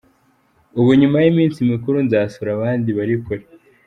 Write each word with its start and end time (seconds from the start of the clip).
Ubu 0.79 0.91
nyuma 1.01 1.17
y’iminsi 1.23 1.67
mikuru 1.71 1.97
nzasura 2.05 2.49
abandi 2.53 2.89
bari 2.97 3.15
kure”. 3.23 3.45